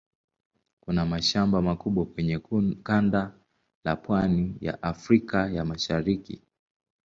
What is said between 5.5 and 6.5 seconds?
ya Mashariki.